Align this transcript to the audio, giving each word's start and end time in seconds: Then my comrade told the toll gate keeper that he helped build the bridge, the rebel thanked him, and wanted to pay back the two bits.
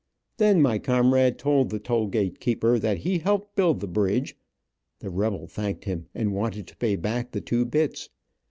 Then 0.37 0.63
my 0.63 0.79
comrade 0.79 1.37
told 1.37 1.69
the 1.69 1.77
toll 1.77 2.07
gate 2.07 2.39
keeper 2.39 2.79
that 2.79 2.97
he 2.97 3.19
helped 3.19 3.55
build 3.55 3.81
the 3.81 3.87
bridge, 3.87 4.35
the 4.97 5.11
rebel 5.11 5.45
thanked 5.45 5.83
him, 5.85 6.07
and 6.15 6.33
wanted 6.33 6.65
to 6.69 6.77
pay 6.77 6.95
back 6.95 7.29
the 7.33 7.39
two 7.41 7.65
bits. 7.65 8.09